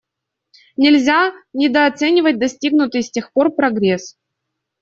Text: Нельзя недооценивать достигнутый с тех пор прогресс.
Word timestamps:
Нельзя 0.77 1.31
недооценивать 1.53 2.39
достигнутый 2.39 3.03
с 3.03 3.11
тех 3.11 3.31
пор 3.33 3.51
прогресс. 3.51 4.17